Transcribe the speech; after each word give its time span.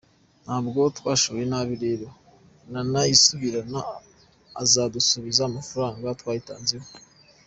Ntabwo 0.45 0.79
twashoye 0.97 1.43
nabi 1.51 1.75
rero 1.85 2.07
nanayisubirana 2.71 3.79
azadusubiza 4.61 5.41
amafaranga 5.45 6.17
twayitanzeho”. 6.19 6.87